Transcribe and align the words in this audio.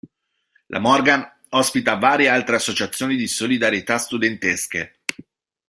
La 0.75 0.79
Morgan 0.79 1.21
ospita 1.49 1.93
varie 1.99 2.27
altre 2.27 2.55
associazioni 2.55 3.15
di 3.15 3.27
solidarietà 3.27 3.99
studentesche. 3.99 5.01